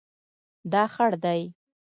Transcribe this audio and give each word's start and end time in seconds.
دا 0.71 0.83
خړ 0.93 1.11
دی 1.23 1.41